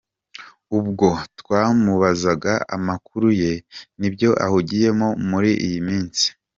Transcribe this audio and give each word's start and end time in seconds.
Ubwo 0.77 1.07
twamubazaga 1.39 2.53
amakuru 2.75 3.27
ye 3.41 3.53
n’ibyo 3.99 4.29
ahugiyemo 4.45 5.07
muri 5.29 5.51
iyi 5.65 5.79
minsi. 5.87 6.25